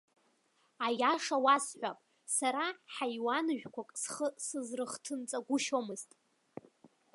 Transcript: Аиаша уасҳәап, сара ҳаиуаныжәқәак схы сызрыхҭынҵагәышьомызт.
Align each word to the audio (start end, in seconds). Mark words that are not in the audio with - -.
Аиаша 0.85 1.37
уасҳәап, 1.45 1.99
сара 2.37 2.65
ҳаиуаныжәқәак 2.93 3.89
схы 4.03 4.27
сызрыхҭынҵагәышьомызт. 4.45 6.09